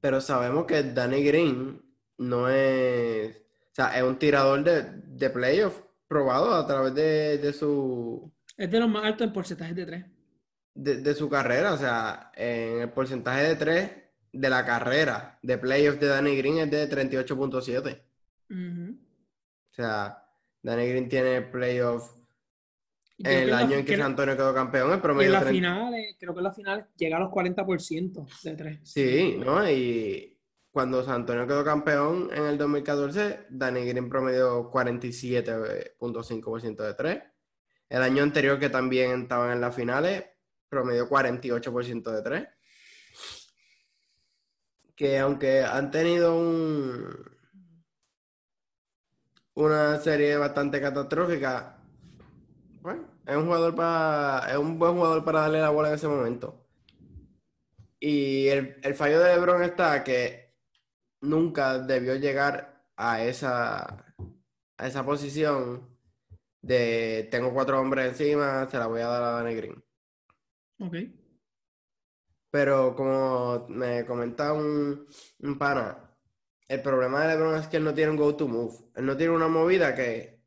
[0.00, 1.82] Pero sabemos que Danny Green
[2.18, 3.36] no es.
[3.36, 8.70] O sea, es un tirador de, de playoff probado a través de, de su, Es
[8.70, 10.04] de los más altos en porcentajes de tres.
[10.74, 11.74] de, de su carrera.
[11.74, 13.90] O sea, en el porcentaje de 3
[14.32, 18.02] de la carrera de playoff de Danny Green es de 38.7.
[18.50, 18.98] Ujú.
[19.70, 20.24] O sea,
[20.62, 22.10] Danny Green tiene playoff
[23.24, 25.58] el año en que San Antonio quedó campeón, el y en promedio las 30.
[25.58, 28.80] finales, creo que en las finales llega a los 40% de tres.
[28.84, 29.68] Sí, ¿no?
[29.70, 30.38] Y
[30.70, 37.22] cuando San Antonio quedó campeón en el 2014, Danny Green promedió 47.5% de 3.
[37.88, 40.24] El año anterior, que también estaban en las finales,
[40.68, 42.46] promedió 48% de 3.
[44.94, 47.04] Que aunque han tenido un,
[49.54, 51.82] una serie bastante catastrófica,
[52.80, 56.08] bueno, es un jugador para, es un buen jugador para darle la bola en ese
[56.08, 56.66] momento.
[58.00, 60.56] Y el, el fallo de LeBron está que
[61.20, 64.14] nunca debió llegar a esa,
[64.78, 65.96] a esa posición
[66.60, 69.84] de tengo cuatro hombres encima, se la voy a dar a Danny Green.
[70.80, 70.96] Ok.
[72.50, 75.06] Pero como me comentaba un,
[75.38, 76.18] un pana,
[76.66, 78.90] el problema de LeBron es que él no tiene un go-to move.
[78.96, 80.42] Él no tiene una movida que,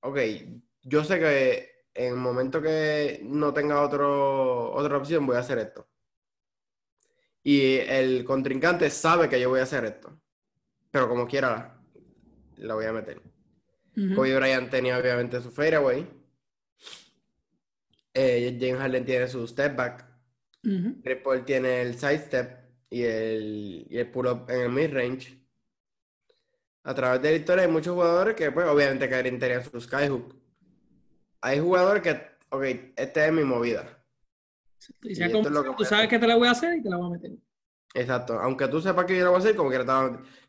[0.00, 0.18] ok,
[0.84, 5.58] yo sé que en el momento que no tenga otro, otra opción voy a hacer
[5.58, 5.88] esto.
[7.42, 10.18] Y el contrincante sabe que yo voy a hacer esto.
[10.90, 11.80] Pero como quiera,
[12.56, 13.20] la voy a meter.
[13.96, 14.14] Ujú.
[14.14, 16.08] Kobe Bryant tenía obviamente su fadeaway.
[18.14, 20.08] Eh, James Harden tiene su step back.
[21.02, 25.38] Chris Paul tiene el sidestep y el, y el pull-up en el mid-range.
[26.84, 30.34] A través de la historia hay muchos jugadores que, pues, obviamente Kyrie tenía su skyhook.
[31.44, 32.10] Hay jugadores que,
[32.48, 32.62] ok,
[32.96, 34.02] esta es mi movida.
[35.02, 36.82] Y sea Y como es que tú sabes que te la voy a hacer y
[36.82, 37.32] te la voy a meter.
[37.92, 38.40] Exacto.
[38.40, 39.78] Aunque tú sepas que yo lo voy a hacer, como que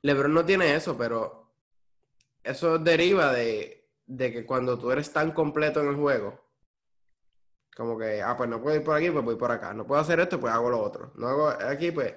[0.02, 1.52] LeBron no tiene eso, pero
[2.42, 6.42] eso deriva de, de que cuando tú eres tan completo en el juego,
[7.76, 9.74] como que, ah, pues no puedo ir por aquí, pues voy por acá.
[9.74, 11.12] No puedo hacer esto, pues hago lo otro.
[11.16, 12.16] No hago aquí, pues,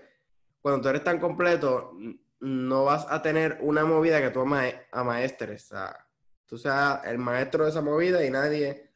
[0.63, 1.97] cuando tú eres tan completo,
[2.39, 5.65] no vas a tener una movida que tú ama- amaestres.
[5.65, 6.08] O sea,
[6.49, 8.91] tú seas el maestro de esa movida y nadie.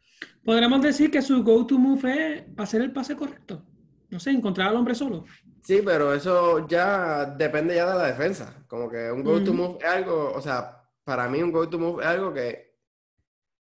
[0.45, 3.65] Podríamos decir que su go-to move es hacer el pase correcto.
[4.11, 5.25] No sé, encontrar al hombre solo.
[5.63, 8.65] Sí, pero eso ya depende ya de la defensa.
[8.67, 9.55] Como que un go-to Ujú.
[9.55, 12.73] move es algo, o sea, para mí un go-to move es algo que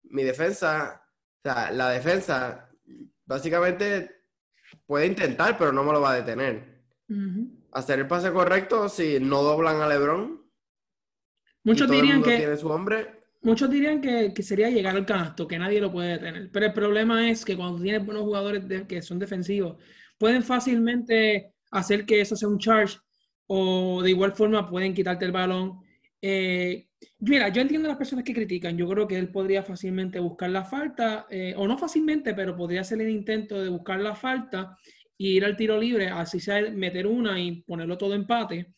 [0.05, 1.03] mi defensa,
[1.39, 2.71] o sea, la defensa
[3.25, 4.25] básicamente
[4.87, 6.83] puede intentar, pero no me lo va a detener.
[7.73, 10.39] Hacer el pase correcto si no doblan a LeBron
[11.65, 13.18] Muchos dirían mundo que, tiene su hombre.
[13.43, 16.51] Muchos dirían que, que sería llegar al canasto, que nadie lo puede detener.
[16.51, 19.77] Pero el problema es que cuando tienes buenos jugadores que son defensivos,
[20.19, 22.99] pueden fácilmente hacer que eso sea un charge
[23.47, 25.81] o de igual forma pueden quitarte el balón.
[26.21, 26.89] Eh,
[27.21, 28.77] mira, yo entiendo a las personas que critican.
[28.77, 32.83] Yo creo que él podría fácilmente buscar la falta, eh, o no fácilmente, pero podría
[32.83, 34.77] hacer el intento de buscar la falta
[35.17, 38.75] y ir al tiro libre, así sea meter una y ponerlo todo empate.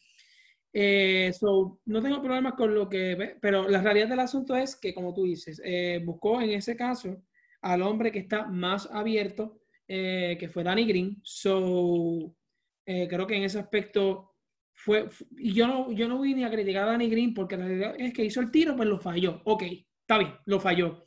[0.73, 4.77] Eh, so, no tengo problemas con lo que ve, pero la realidad del asunto es
[4.77, 7.23] que, como tú dices, eh, buscó en ese caso
[7.63, 11.21] al hombre que está más abierto, eh, que fue Danny Green.
[11.25, 12.35] So,
[12.85, 14.35] creo que en ese aspecto
[14.75, 17.57] fue, fu- y yo no, yo no voy ni a criticar a Danny Green porque
[17.57, 19.41] la realidad es que hizo el tiro, pues lo falló.
[19.45, 19.63] Ok,
[20.03, 21.07] está bien, lo falló.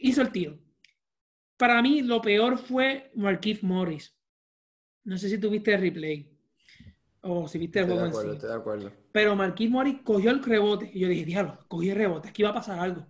[0.00, 0.58] Hizo el tiro.
[1.56, 4.14] Para mí, lo peor fue Marquise Morris.
[5.04, 6.31] No sé si tuviste el replay
[7.22, 8.18] o si viste el juego en sí.
[8.34, 8.92] estoy de acuerdo.
[9.12, 10.90] Pero Marquis Morris cogió el rebote.
[10.92, 12.28] Y yo dije, diablo, cogí el rebote.
[12.28, 13.06] Aquí va a pasar algo.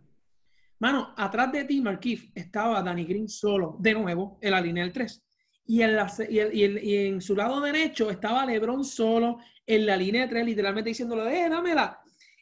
[0.79, 4.92] Mano, atrás de ti, Marquis, estaba Danny Green solo, de nuevo, en la línea del
[4.92, 5.22] 3.
[5.64, 9.38] Y en, la y, el- y el- y en su lado derecho estaba LeBron solo
[9.64, 12.01] en la línea de 3, literalmente diciéndole, eh, dámela.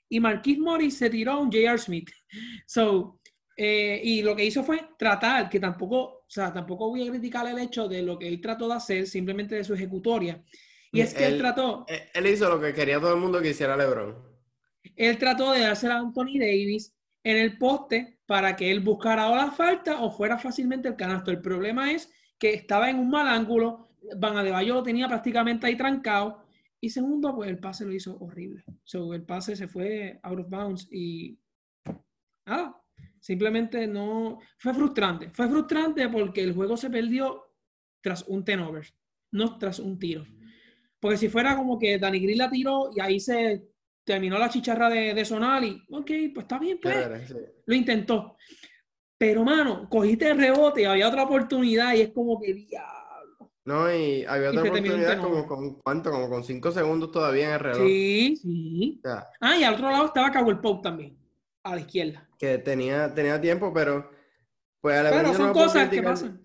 [0.08, 1.78] Y Marquis Morris se tiró a un J.R.
[1.78, 2.10] Smith.
[2.66, 3.20] So,
[3.56, 7.46] eh, y lo que hizo fue tratar, que tampoco, o sea, tampoco voy a criticar
[7.46, 10.42] el hecho de lo que él trató de hacer, simplemente de su ejecutoria.
[10.92, 13.40] Y es que él Él- trató, Él, él hizo lo que quería todo el mundo
[13.40, 14.16] que hiciera LeBron.
[14.96, 19.36] él trató de dársela a Anthony Davis en el poste para que él buscara o
[19.36, 21.30] la falta o fuera fácilmente el canasto.
[21.30, 25.76] El problema es que estaba en un mal ángulo, Van Adebayo lo tenía prácticamente ahí
[25.76, 26.42] trancado
[26.80, 28.64] y segundo, pues el pase lo hizo horrible.
[28.82, 31.38] So, el pase se fue out of bounds y
[32.46, 32.74] nada,
[33.20, 35.30] simplemente no, fue frustrante.
[35.30, 37.44] Fue frustrante porque el juego se perdió
[38.00, 38.86] tras un turnover,
[39.32, 40.24] no tras un tiro.
[41.00, 43.62] Porque si fuera como que Danny Green la tiró y ahí se
[44.04, 47.34] terminó la chicharra de, de sonar y, ok, pues está bien, pues, sí.
[47.66, 48.36] lo intentó.
[49.18, 53.52] Pero, mano, cogiste el rebote y había otra oportunidad y es como que diablo.
[53.64, 56.10] No, y había Y otra oportunidad como con, ¿cuánto?
[56.10, 57.86] Como con cinco segundos todavía en el reloj.
[57.86, 59.00] Sí, sí.
[59.40, 61.16] Ah, y al otro lado estaba Cowell Pope también,
[61.62, 62.26] a la izquierda.
[62.38, 64.10] que tenía, tenía tiempo, pero
[64.80, 66.40] pues a LeBron Pero son no cosas que pasan.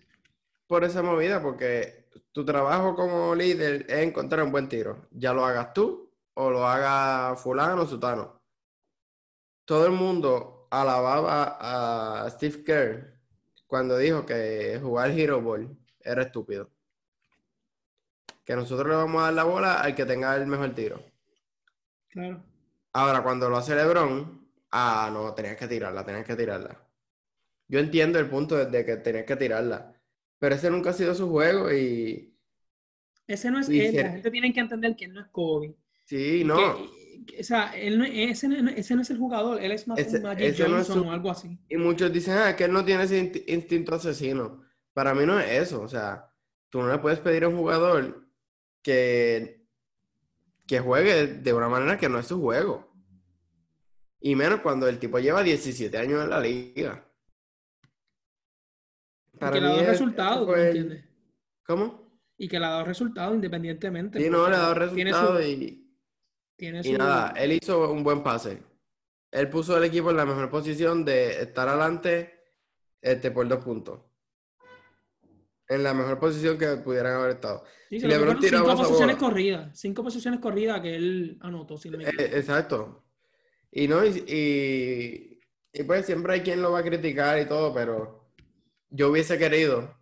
[0.68, 2.05] por esa movida, porque
[2.36, 5.08] tu trabajo como líder es encontrar un buen tiro.
[5.12, 8.42] Ya lo hagas tú o lo haga fulano o sutano.
[9.64, 13.22] Todo el mundo alababa a Steve Kerr
[13.66, 16.70] cuando dijo que jugar Hero Ball era estúpido.
[18.44, 21.02] Que nosotros le vamos a dar la bola al que tenga el mejor tiro.
[22.10, 22.44] Claro.
[22.92, 26.86] Ahora, cuando lo hace LeBron, ah, no, tenías que tirarla, tenías que tirarla.
[27.70, 29.95] Yo entiendo el punto de que tenías que tirarla,
[30.40, 32.34] pero ese nunca ha sido su juego y
[33.28, 33.92] Ese no es él.
[33.92, 35.76] ser- La gente tiene que entender que él no es Kobe.
[36.06, 39.62] sí, no, que- que- o sea, él no, ese, no, ese no es el jugador.
[39.62, 41.58] Él es más Ese- un Magic ese no es Johnson su- o algo así.
[41.70, 44.64] y muchos dicen, ah, que él no tiene ese insti- instinto asesino.
[44.94, 46.30] Para mí no es eso, o sea,
[46.70, 48.28] tú no le puedes pedir a un jugador
[48.84, 49.66] que,
[50.68, 52.94] que juegue de una manera que no es su juego.
[54.22, 57.08] Y menos cuando el tipo lleva 17 años en la liga.
[59.36, 61.06] Y que le ha dado resultados, ese ¿tú fue me entiendes?
[61.66, 62.22] ¿Cómo?
[62.38, 64.20] Y que le ha dado resultados independientemente.
[64.20, 65.92] Sí, no, porque le ha dado resultados y,
[66.58, 68.62] tiene y su- nada, él hizo un buen pase.
[69.32, 72.34] Él puso al equipo en la mejor posición de estar adelante
[73.02, 74.00] este, por dos puntos.
[75.68, 77.64] En la mejor posición que pudieran haber estado.
[77.90, 79.28] Sí, si tiraba cinco posiciones bola.
[79.28, 79.80] corridas.
[79.80, 83.04] Cinco posiciones corridas que él anotó, si no me Eh, exacto.
[83.72, 85.40] Y no, y, y,
[85.74, 88.25] y pues siempre hay quien lo va a criticar y todo, pero
[88.90, 89.98] yo hubiese querido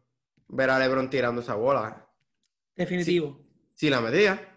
[0.47, 2.07] ver a LeBron tirando esa bola.
[2.75, 3.45] Definitivo.
[3.73, 4.49] Si la metía.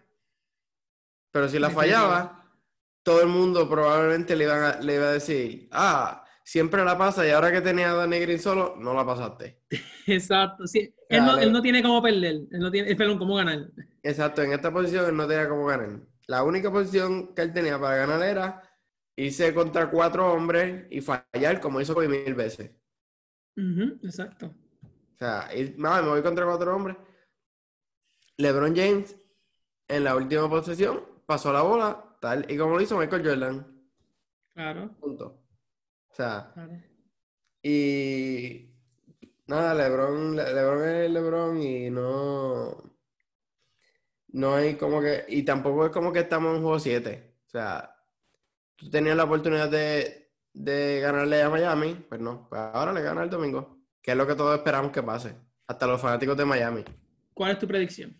[1.31, 2.01] Pero si la Definitivo.
[2.01, 2.51] fallaba,
[3.03, 7.27] todo el mundo probablemente le, iban a- le iba a decir, ah, siempre la pasa
[7.27, 9.62] y ahora que tenía a Danny Green solo, no la pasaste.
[10.07, 10.67] Exacto.
[10.67, 10.93] sí.
[11.09, 11.43] Él, no, Dale.
[11.45, 12.35] él no tiene cómo perder.
[12.51, 13.71] Él no tiene, perdón, cómo ganar.
[14.03, 16.01] Exacto, en esta posición él no tenía cómo ganar.
[16.27, 18.62] La única posición que él tenía para ganar era
[19.17, 22.71] irse contra cuatro hombres y fallar como hizo Kobe mil veces.
[23.57, 24.47] Ujú, exacto.
[24.47, 26.97] O sea, ir- no, me voy contra cuatro hombres.
[28.37, 29.16] LeBron James,
[29.88, 33.83] en la última posesión, pasó la bola, tal y como lo hizo Michael Jordan.
[34.55, 35.42] Claro, Punto.
[36.11, 36.73] O sea, claro.
[37.62, 38.71] y
[39.47, 42.83] nada, LeBron, Le- LeBron es LeBron y no,
[44.29, 47.35] no hay como que, y tampoco es como que estamos en juego 7.
[47.47, 47.95] O sea,
[48.77, 50.26] tú tenías la oportunidad de,
[50.57, 54.27] de ganarle a Miami, pues no, pues ahora le gana el domingo, que es lo
[54.27, 55.35] que todos esperamos que pase,
[55.66, 56.83] hasta los fanáticos de Miami.
[57.35, 58.16] ¿Cuál es tu predicción?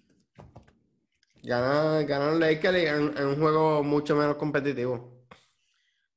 [1.43, 5.27] Gana, ganan Lakers en, en un juego mucho menos competitivo.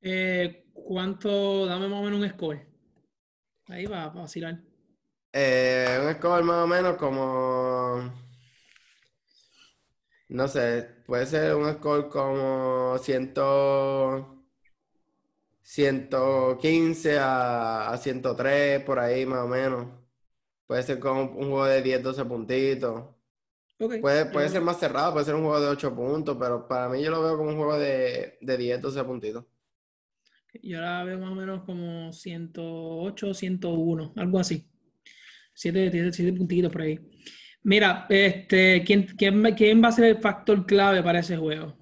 [0.02, 1.66] Eh, ¿Cuánto?
[1.66, 2.66] Dame más o menos un score.
[3.68, 4.60] Ahí va, va a vacilar.
[5.32, 8.12] Eh, un score más o menos como.
[10.28, 13.34] No sé, puede ser un score como 100,
[15.70, 19.86] 115 a, a 103, por ahí más o menos.
[20.66, 23.04] Puede ser como un juego de 10, 12 puntitos.
[23.78, 24.00] Ok.
[24.00, 27.00] Puede, puede ser más cerrado, puede ser un juego de 8 puntos, pero para mí
[27.00, 29.44] yo lo veo como un juego de, de 10, 12 puntitos.
[30.60, 34.68] Yo la veo más o menos como 108, 101, algo así.
[35.54, 36.98] Siete, siete, siete puntitos por ahí.
[37.62, 41.79] Mira, este, ¿quién, quién, quién va a ser el factor clave para ese juego?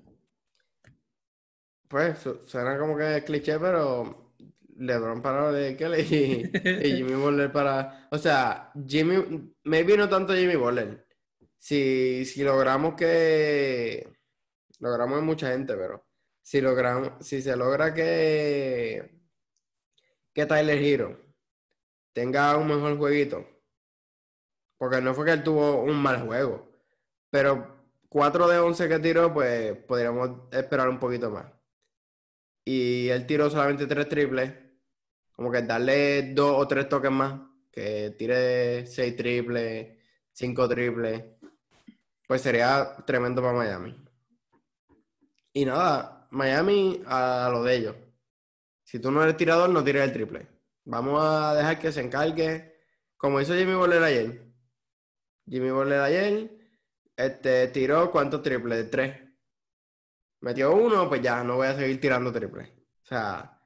[1.88, 4.32] Pues su- suena como que cliché, pero
[4.76, 6.50] LeBron para los Lakers y,
[6.84, 8.08] y Jimmy Butler para.
[8.10, 11.06] O sea, Jimmy, maybe no tanto Jimmy Butler.
[11.58, 14.08] Si, si logramos que.
[14.80, 16.06] Logramos mucha gente, pero.
[16.42, 19.20] Si logramos, si se logra que.
[20.34, 21.10] Que Tyler Hero
[22.12, 23.44] tenga un mejor jueguito.
[24.76, 26.68] Porque no fue que él tuvo un mal juego.
[27.30, 27.76] Pero
[28.08, 31.46] 4 de 11 que tiró, pues podríamos esperar un poquito más
[32.70, 34.52] y él tiró solamente tres triples,
[35.32, 37.40] como que darle dos o tres toques más,
[37.72, 39.96] que tire seis triples,
[40.32, 41.24] cinco triples,
[42.26, 43.96] pues sería tremendo para Miami.
[45.54, 47.96] Y nada, Miami a lo de ellos.
[48.84, 50.46] Si tú no eres tirador, no tires el triple.
[50.84, 52.76] Vamos a dejar que se encargue,
[53.16, 54.42] como hizo Jimmy Butler ayer.
[55.48, 56.50] Jimmy Butler ayer
[57.16, 58.90] este, tiró cuántos triples?
[58.90, 59.27] Tres.
[60.40, 62.68] Metió uno, pues ya, no voy a seguir tirando triples.
[62.68, 63.60] O sea,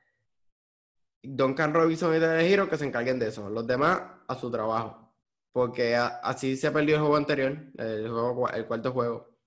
[1.23, 3.49] Duncan Robinson y Tyler Hero que se encarguen de eso.
[3.51, 5.15] Los demás, a su trabajo.
[5.53, 9.39] Porque así se perdió el juego anterior, el, juego, el cuarto juego.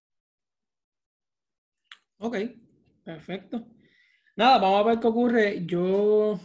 [2.17, 2.38] Ok,
[3.03, 3.65] perfecto.
[4.36, 5.65] Nada, vamos a ver qué ocurre.
[5.65, 6.39] Yo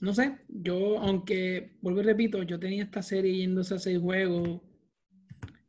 [0.00, 4.62] no sé, yo, aunque, vuelvo y repito, yo tenía esta serie yéndose a seis juegos.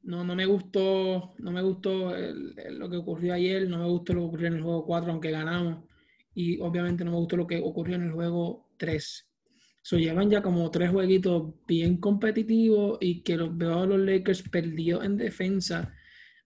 [0.03, 4.21] No, no me gustó, no me gustó lo que ocurrió ayer, no me gustó lo
[4.21, 5.83] que ocurrió en el juego 4, aunque ganamos.
[6.33, 9.31] Y obviamente no me gustó lo que ocurrió en el juego 3.
[9.83, 14.43] So, llevan ya como tres jueguitos bien competitivos y que los veo a los Lakers
[14.43, 15.95] perdidos en defensa,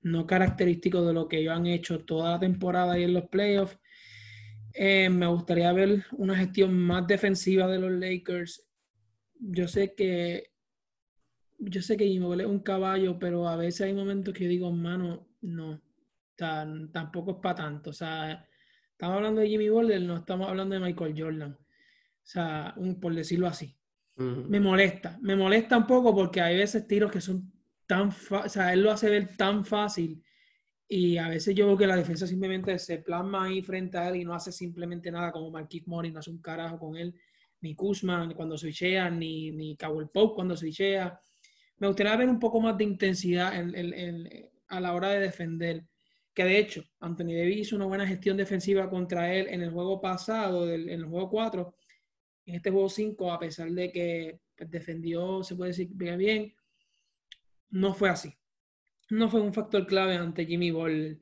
[0.01, 3.77] no característico de lo que ellos han hecho toda la temporada y en los playoffs.
[4.73, 8.65] Eh, me gustaría ver una gestión más defensiva de los Lakers.
[9.39, 10.54] Yo sé que
[11.57, 14.71] yo sé que Jimmy es un caballo, pero a veces hay momentos que yo digo,
[14.71, 15.81] mano, no,
[16.35, 17.91] tampoco es para tanto.
[17.91, 18.47] O sea,
[18.91, 21.51] estamos hablando de Jimmy Butler, no estamos hablando de Michael Jordan.
[21.53, 23.75] O sea, un, por decirlo así.
[24.17, 27.51] Me molesta, me molesta un poco porque hay veces tiros que son
[27.85, 30.23] tan fácil, o sea, él lo hace ver tan fácil
[30.87, 34.17] y a veces yo veo que la defensa simplemente se plasma ahí frente a él
[34.17, 37.13] y no hace simplemente nada, como Marquis Morris no hace un carajo con él,
[37.59, 41.19] ni Kuzman cuando switchea, ni, ni Cowell Pope cuando switchea.
[41.77, 43.53] Me gustaría ver un poco más de intensidad
[44.67, 45.85] a la hora de defender.
[46.33, 50.01] Que de hecho, Anthony Davis hizo una buena gestión defensiva contra él en el juego
[50.01, 51.75] pasado, en el juego 4.
[52.45, 56.53] En este juego 5, a pesar de que pues, defendió, se puede decir bien,
[57.69, 58.33] no fue así
[59.09, 61.19] no fue un factor clave ante Jimmy Ball.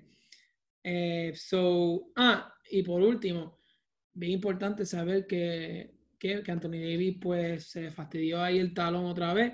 [0.84, 3.60] Eh, so, ah, y por último,
[4.14, 9.54] bien importante saber que, que, Anthony Davis pues se fastidió ahí el talón otra vez.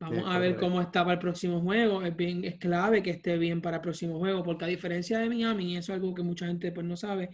[0.00, 2.02] Vamos a ver cómo está para el próximo juego.
[2.02, 5.28] Es, bien, es clave que esté bien para el próximo juego, porque a diferencia de
[5.28, 7.30] Miami, eso es algo que mucha gente pues no sabe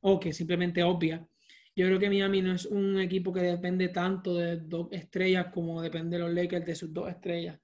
[0.00, 1.26] o que simplemente obvia.
[1.74, 5.80] Yo creo que Miami no es un equipo que depende tanto de dos estrellas como
[5.80, 7.58] depende de los Lakers de sus dos estrellas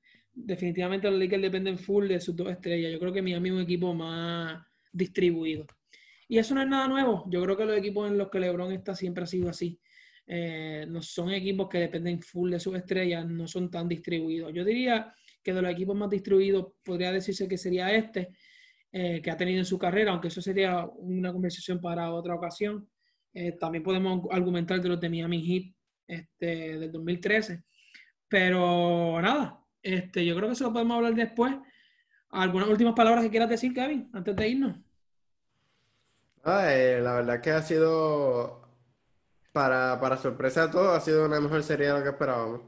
[0.44, 2.92] definitivamente los Lakers dependen full de sus dos estrellas.
[2.92, 5.66] Yo creo que Miami es un equipo más distribuido.
[6.28, 7.24] Y eso no es nada nuevo.
[7.28, 9.80] Yo creo que los equipos en los que LeBron está siempre ha sido así.
[10.30, 14.52] Eh, no son equipos que dependen full de sus estrellas, no son tan distribuidos.
[14.52, 18.28] Yo diría que de los equipos más distribuidos podría decirse que sería este,
[18.92, 22.86] eh, que ha tenido en su carrera, aunque eso sería una conversación para otra ocasión.
[23.32, 25.74] Eh, también podemos argumentar de los de Miami Heat
[26.06, 27.64] este, del 2013.
[28.28, 31.54] Pero nada, este, yo creo que eso lo podemos hablar después.
[32.30, 34.76] ¿Algunas últimas palabras que quieras decir, Kevin, antes de irnos?
[36.44, 36.64] Ah,
[37.00, 38.67] la verdad que ha sido,
[39.58, 42.60] para, para sorpresa de todos, ha sido una mejor serie de lo que esperábamos.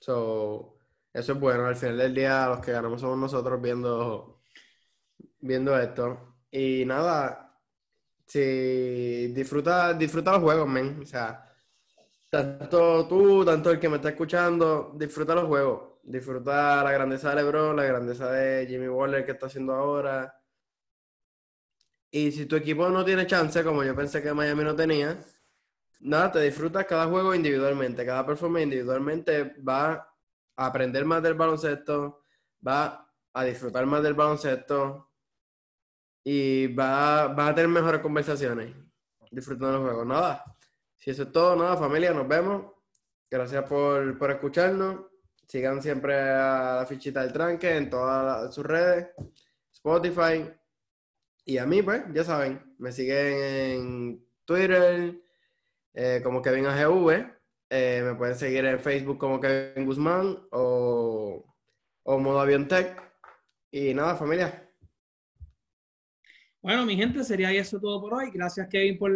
[0.00, 0.76] So,
[1.12, 1.66] eso es bueno.
[1.66, 4.40] Al final del día, los que ganamos somos nosotros viendo,
[5.40, 6.36] viendo esto.
[6.50, 7.56] Y nada,
[8.26, 11.00] si disfruta, disfruta los juegos, men.
[11.02, 11.46] O sea,
[12.30, 16.00] tanto tú, tanto el que me está escuchando, disfruta los juegos.
[16.02, 20.39] Disfruta la grandeza de LeBron, la grandeza de Jimmy Waller que está haciendo ahora.
[22.10, 25.16] Y si tu equipo no tiene chance, como yo pensé que Miami no tenía,
[26.00, 29.92] nada, te disfrutas cada juego individualmente, cada performance individualmente va
[30.56, 32.24] a aprender más del baloncesto,
[32.66, 35.12] va a disfrutar más del baloncesto
[36.24, 38.74] y va, va a tener mejores conversaciones
[39.30, 40.06] disfrutando los juegos.
[40.06, 40.44] Nada,
[40.96, 42.72] si eso es todo, nada, familia, nos vemos.
[43.30, 45.06] Gracias por, por escucharnos.
[45.46, 49.08] Sigan siempre a la fichita del tranque en todas sus redes,
[49.72, 50.59] Spotify.
[51.44, 55.20] Y a mí, pues, ya saben, me siguen en Twitter
[55.94, 57.26] eh, como Kevin AGV.
[57.70, 61.44] Eh, me pueden seguir en Facebook como Kevin Guzmán o,
[62.02, 63.00] o Modo Avión Tech.
[63.70, 64.70] Y nada, familia,
[66.62, 68.30] bueno, mi gente, sería eso todo por hoy.
[68.32, 69.10] Gracias, Kevin, por,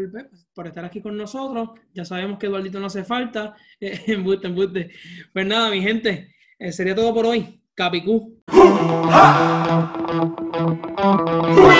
[0.54, 1.70] por estar aquí con nosotros.
[1.92, 3.54] Ya sabemos que Eduardito no hace falta.
[3.80, 4.90] en buste, en buste.
[5.32, 7.60] Pues nada, mi gente, eh, sería todo por hoy.
[7.74, 8.42] Capicú.